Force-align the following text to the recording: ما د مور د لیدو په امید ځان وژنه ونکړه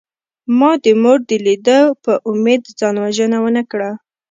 ما 0.59 0.71
د 0.83 0.85
مور 1.01 1.17
د 1.29 1.31
لیدو 1.45 1.79
په 2.03 2.13
امید 2.31 2.63
ځان 2.79 2.95
وژنه 3.03 3.37
ونکړه 3.45 3.89